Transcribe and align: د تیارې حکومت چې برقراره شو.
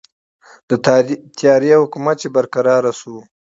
د 0.69 0.71
تیارې 1.39 1.71
حکومت 1.83 2.15
چې 2.21 2.27
برقراره 2.35 2.91
شو. 2.99 3.15